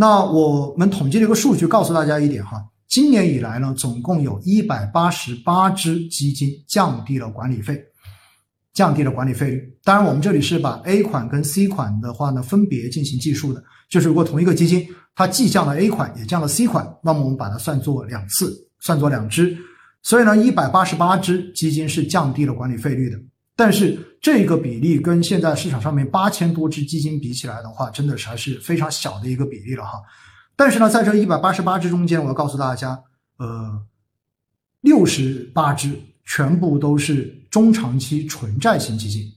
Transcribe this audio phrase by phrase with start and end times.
[0.00, 7.82] 那我们统计了一个数据，告诉大家一点哈，今年以来呢，总共有一百八十八只基金降低了管理费，
[8.72, 9.76] 降低了管理费率。
[9.82, 19.58] 当然，我们这里是把 A 款跟 C 款的话呢分别进行计数的，就是如果同一个基金它既降了 A 款也降了 C 款，那么我们把它算作两次，算作两只。
[20.04, 23.18] 所以呢，一百八十八只基金是降低了管理费率的。
[23.58, 30.00] 但是这个比例跟现在市场上面八千多只基金比起来的话，真的是还是非常小的一个比例了哈。
[30.54, 33.02] 但是呢，在这一百八十八只中间，我要告诉大家，
[33.38, 33.82] 呃，
[34.82, 35.90] 六十八只
[36.24, 39.28] 全部都是中长期纯债型基金，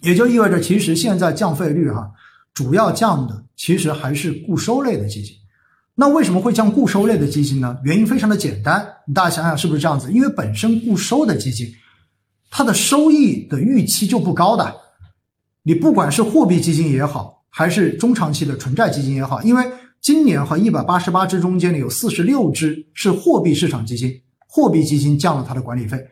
[0.00, 2.10] 也就意味着，其实现在降费率哈，
[2.52, 5.36] 主要降的其实还是固收类的基金。
[5.94, 7.78] 那为什么会降固收类的基金呢？
[7.84, 8.84] 原因非常的简单，
[9.14, 10.12] 大家想想是不是这样子？
[10.12, 11.72] 因为本身固收的基金。
[12.50, 14.74] 它的收益的预期就不高的，
[15.62, 19.64] 你不管是货币基金也好，还是中长期的纯债基金也好，因为
[20.00, 26.02] 今年和一百八十八只中间呢有四十六只是货币市场基金，货币基金降了它的管理费，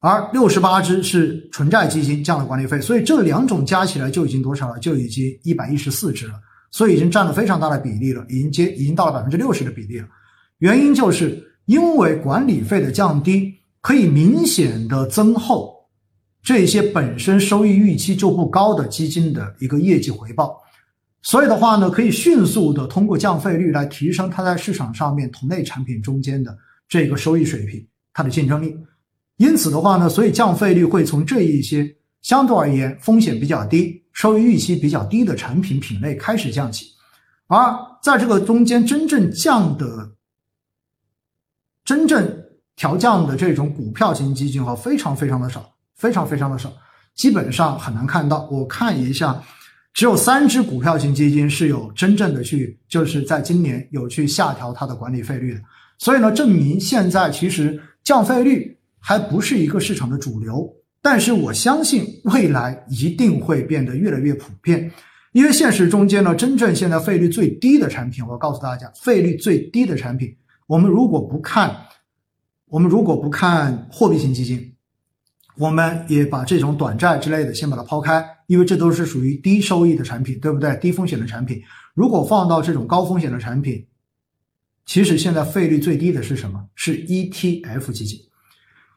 [0.00, 4.78] 而六十八只是纯债基金降了管理费，所以这两种加起来就已经多少了？
[4.78, 6.34] 就已经一百一十四只了，
[6.70, 10.06] 所以已经占了非常大的比例了，已经接已经到了百分之六十的比例了。
[10.58, 13.54] 原因就是因为管理费的降低。
[13.84, 15.90] 可以明显的增厚
[16.42, 20.58] 这些本身收益预期就不高的基金的一个业绩回报，
[21.20, 26.56] 所以的话呢，可以迅速的通过降费率来提升它在市场上面同类产品中间的
[26.88, 28.74] 这个收益水平，它的竞争力。
[29.36, 36.86] 因此的话呢，所以降费率会从这一些相对而言风险比较低、收益预期比较低的产品品类开始降起，
[37.48, 40.12] 而在这个中间真正降的
[41.84, 42.43] 真正。
[42.76, 46.72] 调降的这种股票型基金哈，非常非常的少，非常非常的少，
[47.14, 48.48] 基本上很难看到。
[48.50, 49.40] 我看一下，
[49.92, 55.60] 只有三只股票型基金是有真正的去，就是在今年有去下调它的管理费率的。
[55.98, 60.68] 所以呢，证明现在其实降费率还不是一个市场的主流，
[61.00, 64.90] 但是我相信未来一定会变得越来越普遍，
[65.30, 70.36] 因为现实中间呢，真正现在费率最低的产品，我告诉大家，费率最低的产品，
[70.66, 71.72] 我们如果不看。
[72.74, 74.74] 我们如果不看货币型基金，
[75.56, 80.74] 我们也把这种短债之类的先把它抛开，因为这都是属于低收益的产品，对不对？
[80.78, 81.62] 低风险的产品，
[81.94, 83.86] 如果放到这种高风险的产品，
[84.86, 86.66] 其实现在费率最低的是什么？
[86.74, 88.18] 是 ETF 基金。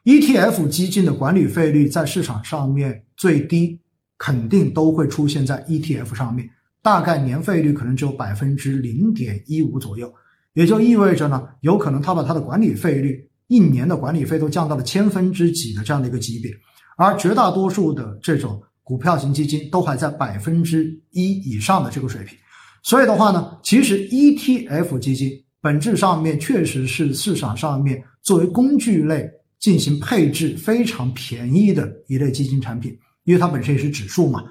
[0.02, 3.78] ETF 基金的管理费率在市场上面最低，
[4.18, 6.50] 肯定都会出现在 ETF 上面，
[6.82, 10.12] 大概年费率可能只有百分之零点一五左右，
[10.54, 13.24] 也就意味着呢，有可能他把它的管理费率。
[13.48, 16.52] 一年的管理费都降到了千分之几的这样的一个级别，
[16.96, 22.36] 而绝大多数的这种股票型基金都还在百分之一以上的这个水平。
[22.82, 29.28] 所以的话呢，其实 ETF 基金本质上面确实是市场上面作为工具类
[29.58, 34.44] 进行配置非常便宜的一类基金产品，因为它本身也是指数嘛。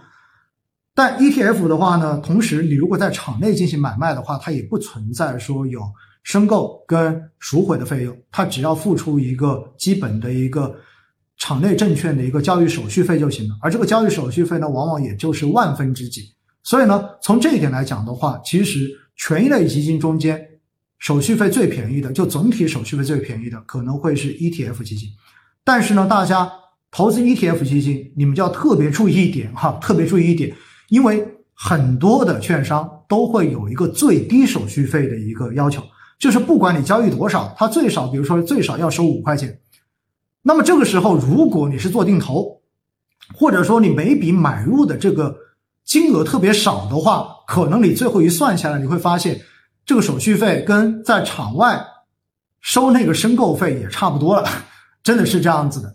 [0.95, 5.81] 但 ETF 的话呢，同时你如果在场内进行买卖的话，它也不存在说有。
[6.27, 10.75] 申购跟赎回的费用，它只要付出一个基本的一个
[11.37, 16.23] 场内证券的一个交易手续费就行了，而这个交易手续费呢，往往也就是万分之几。
[16.63, 20.37] 所以呢，从这一点来讲的话，其实权益类基金中间
[20.99, 25.07] 手续费最便宜的，就总体手续费最便宜的，可能会是 ETF 基金。
[25.63, 26.51] 但是呢，大家
[26.91, 30.53] 投资 ETF 基金，你们就要特别注意一点哈，特别注意一点，
[30.89, 35.81] 因为很多的券商都会有一个最低手续费的一个要求。
[36.19, 39.59] 就是不管你交易多少，它最少，比如说最少要收五块钱。
[40.41, 42.61] 那么这个时候，如果你是做定投，
[43.35, 45.35] 或者说你每笔买入的这个
[45.83, 49.41] 金额特别少的话，可能你最后一算下来，你会发现
[49.85, 51.85] 这个手续费跟在场外
[52.61, 54.47] 收那个申购费也差不多了，
[55.03, 55.93] 真的是这样子的。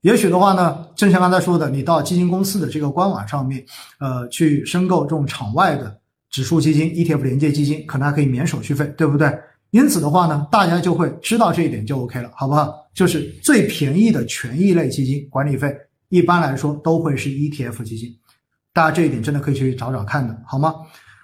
[0.00, 3.64] 也许的话呢，正像刚才说的，你到基金公司的这个官网上面，
[4.00, 5.98] 呃，去申购这种场外的
[6.30, 9.32] 指数基金、ETF 连接基金，可能还可以免手续费，对不对？
[9.74, 12.72] 因此的话呢，大家就会知道这一点就 OK 了，好不好？
[12.94, 15.76] 就是最便宜的权益类基金管理费，
[16.10, 18.16] 一般来说都会是 ETF 基金，
[18.72, 20.72] 大家这一点真的可以去找找看的，好吗？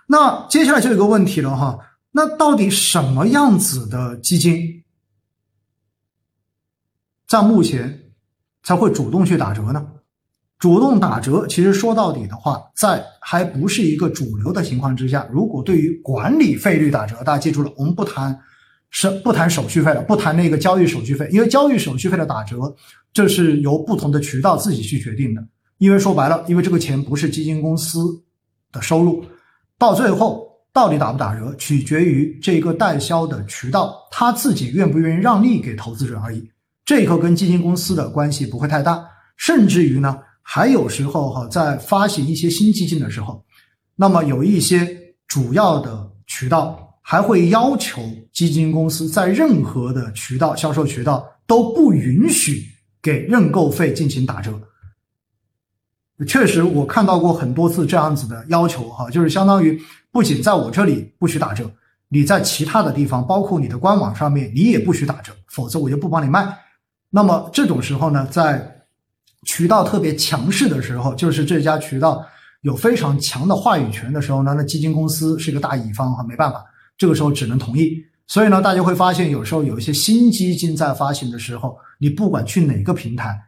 [0.08, 1.78] 那接下来就有个问题了哈，
[2.10, 4.82] 那到底什么样子的基金，
[7.28, 8.10] 在目前
[8.64, 9.86] 才会主动去打折呢？
[10.60, 18.38] 主动打折，其实说到底的话，在还不是一个主流的情况之下，如果对于管理费率打折，大家记住了，我们不谈
[18.90, 22.58] 是不谈手续费了，不谈那个交易手续费，因为交易手续费的打折，
[23.10, 25.42] 这是由不同的渠道自己去决定的。
[25.78, 28.22] 因为说白了，因为这个钱不是基金公司
[28.70, 29.24] 的收入，
[29.78, 36.50] 到最后到底打不打折，取决于这个代销的渠道他自己愿不愿意让利给投资者而已。
[36.84, 39.02] 这个跟基金公司的关系不会太大，
[39.38, 40.18] 甚至于呢，
[40.52, 43.40] 还有时候哈，在发行一些新基金的时候，
[43.94, 48.02] 那么有一些主要的渠道还会要求
[48.32, 52.64] 基金公司在任何的渠道销售渠道都不允许
[53.00, 54.60] 给认购费进行打折。
[56.26, 59.80] 确实，我看到过很多次这样子的要求哈，就是相当于
[60.10, 61.70] 不仅在我这里不许打折，
[62.08, 66.52] 你在其他的地方，包括你的官网上面，你也不许打折，否则我就不帮你卖。
[67.08, 68.79] 那么这种时候呢，在
[69.46, 72.24] 渠道特别强势的时候，就是这家渠道
[72.62, 76.64] 有非常强的话语权的时候呢，那基金公司是一个大乙方哈，没办法，
[76.96, 77.96] 这个时候只能同意。
[78.26, 83.46] 所以呢，大家会发现，有时候有一些新基金在发行的时候，你不管去哪个平台。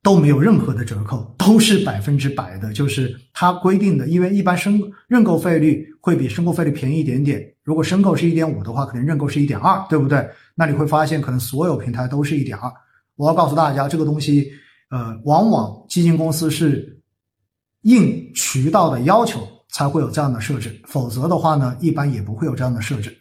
[0.00, 4.06] 都没有任何的折扣，都是百分之百的，就是它规定的。
[4.06, 7.44] 因为一般申认购费率会比申购费率便宜一点点。
[7.64, 10.26] 如果申购是一点五的话，可能认购是一点二，对不对？
[10.54, 12.72] 那你会发现，可能所有平台都是一点二。
[13.16, 14.52] 我要告诉大家，这个东西，
[14.90, 17.00] 呃，往往基金公司是
[17.82, 23.16] 应渠道的要求才会有这样的设置，否则的话呢，一般也不会有这样的设置。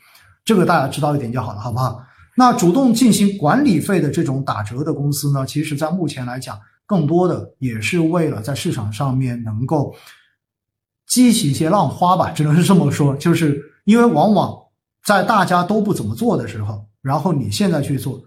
[0.46, 2.02] 这个大家知道一点就好了，好不好？
[2.38, 9.94] 那主动进行管理费的这种打折的公司呢，其实在目前来讲，更多的也是为了在市场上面能够
[11.08, 13.16] 激起一些浪花吧，只能是这么说。
[13.18, 14.56] 就是因为往往
[15.04, 18.22] 在大家都不怎么做的时候，然后你现在去做，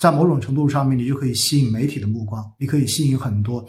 [0.00, 3.64] 在某种程度上面，你就可以吸引媒体的目光，你可以吸引很多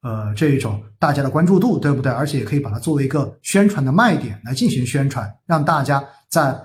[0.00, 2.10] 呃这种大家的关注度，对不对？
[2.10, 6.58] 而且也可以把它作为一个宣传的卖点来进行宣传，让大家在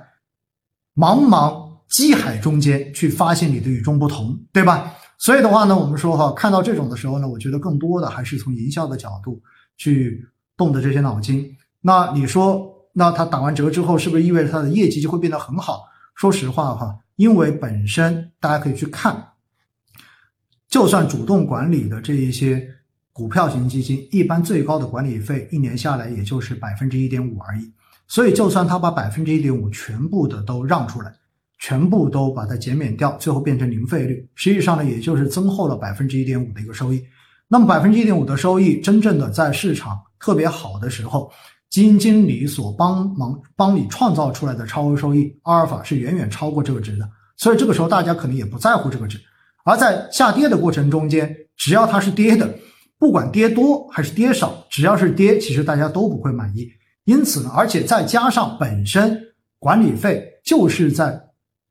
[0.96, 1.68] 茫茫。
[1.90, 4.94] 机海中间去发现你的与众不同，对吧？
[5.18, 9.42] 所以的话呢，我们说哈，看到这种的时候呢，我觉得更多的还是从营销的角度
[9.78, 10.22] 去
[10.58, 11.50] 动的这些脑筋。
[11.80, 15.86] 那你说，那他打完折之后，是不是意味着他的业绩就会变得很好？
[16.16, 19.32] 说实话哈，因为本身大家可以去看，
[20.70, 22.66] 就算主动管理的这一些
[23.12, 27.70] 股票型基金，一般最高的管理费一年下来也就是百分之一点五而已。
[28.08, 31.14] 所以，就算他把百分之一点五全部的都让出来。
[31.60, 37.04] 全部都把它减免掉，最后变成零费率，实际上呢，也就是增厚了百分之一点五的一个收益。
[37.48, 41.32] 那么百分之一点五的收益，真正的在市场特别好的时候，
[41.70, 47.10] 基金经理所帮忙帮你创造出来的超额收益阿尔法是远远超过这个值的。
[47.36, 49.20] 所以这个时候大家可能也不在乎这个值。
[49.64, 52.52] 而在下跌的过程中间，只要它是跌的，
[52.98, 56.68] 不管跌多还是跌少，只要是跌，其实大家都不会满意。
[57.04, 59.20] 因此呢，而且再加上本身
[59.60, 61.22] 管理费就是在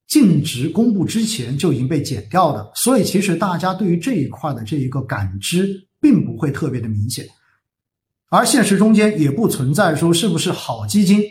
[0.07, 5.69] 净值公布之前就已经被减掉的，所以其实大家对于这一块的这一个感知
[6.01, 7.27] 并不会特别的明显，
[8.29, 11.23] 而现实中间也不存在说是不是好基金，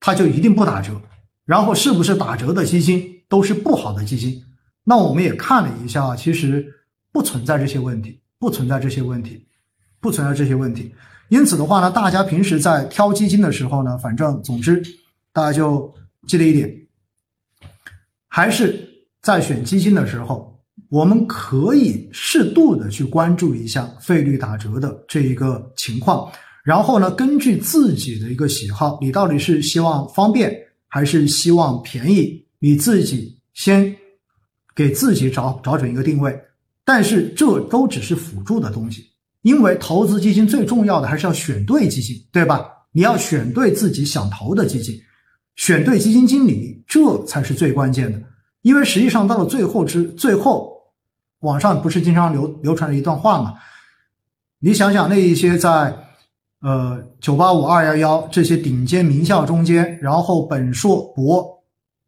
[0.00, 1.00] 它就一定不打折，
[1.44, 4.44] 然后是不是打折的基金都是不好的基金。
[4.84, 6.66] 那我们也看了一下，其实
[7.12, 9.46] 不存在这些问题，不存在这些问题，
[10.00, 10.94] 不存在这些问题。
[11.28, 14.82] 因此的话呢，大家平时在挑基金的时候呢，反正总之
[15.32, 15.94] 大家就
[16.26, 16.86] 记得一点。
[18.28, 20.55] 还是在选基金的时候，
[20.88, 26.30] 我们可以适度的去关注一下费率打折的这一个情况，
[26.62, 30.56] 然后呢，根据自己的一个喜好，你到底是希望方便
[30.88, 33.94] 还是希望便宜，你自己先
[34.74, 36.38] 给自己找找准一个定位。
[36.84, 39.04] 但是这都只是辅助的东西，
[39.42, 42.64] 因为投资基金最重要的还是要选对基金，对吧？
[42.92, 44.94] 你要选对自己想投的基金。
[45.56, 48.22] 选对基金经理，这才是最关键的。
[48.62, 50.75] 因为实际上到了最后之最后，
[51.46, 53.54] 网上不是经常流流传着一段话吗？
[54.58, 55.94] 你想想那一些在
[56.60, 61.46] 呃九八五二幺幺这些顶尖名校中间，然后本硕博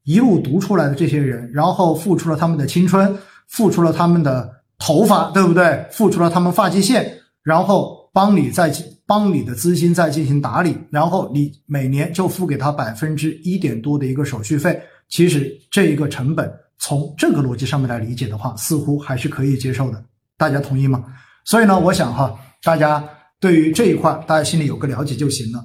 [0.04, 3.16] 一路读出来的这些人，然后付出了他们的青春，
[3.48, 5.86] 付出了他们的头发，对不对？
[5.90, 7.10] 付出了他们发际线，
[7.42, 8.70] 然后帮你在。
[9.08, 14.78] 帮你的资金再进行打理，然后你每年就付给他百分之一点多的一个手续费。
[15.08, 16.46] 其实这一个成本
[16.78, 20.02] 从这个逻辑上面来理解的话，似乎还是可以接受的。
[20.36, 21.04] 大家同意吗？
[21.44, 23.02] 所以呢，我想哈，大家
[23.40, 25.62] 对于这一块，大家心里有个了解就行了。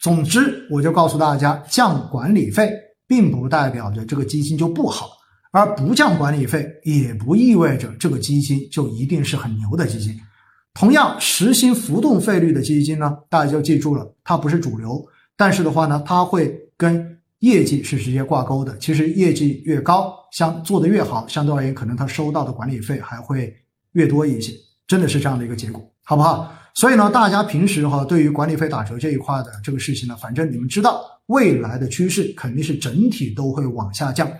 [0.00, 2.72] 总之，我就告诉大家，降管理费
[3.06, 5.10] 并不代表着这个基金就不好，
[5.52, 10.14] 而不降管理费也不意味着这个基金就一定是很牛的基金。
[10.74, 15.04] 同样实行浮动费率的基金呢，大家就记住了，它不是主流，
[15.36, 18.76] 但是的话呢，它会跟业绩是直接挂钩的。
[18.78, 23.54] 其实业绩越高，相做的越好，相对而言，可能它收到的管理费还会
[23.92, 24.52] 越多一些，
[24.86, 26.52] 真的是这样的一个结果，好不好？
[26.74, 34.30] 所以呢，大家平时哈对于管理费打折这一块的这个事情呢，反正你们知道，未来的趋势肯定是整体都会往下降，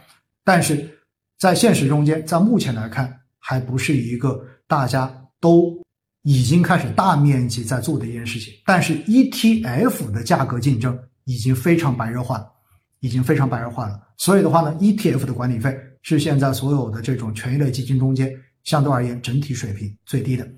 [0.45, 0.89] 但是
[1.39, 5.77] 在现实中间，在目前来看，还不是一个大家都
[6.23, 8.55] 已经开始大面积在做的一件事情。
[8.65, 12.47] 但是 ETF 的价格竞争已经非常白热化了，
[13.03, 14.01] 已经非常白热化了。
[14.17, 18.33] 所以的话呢，ETF 的管理费是现在所有的这种权益类基金中间
[18.65, 20.49] 相对而言整体水平最低的。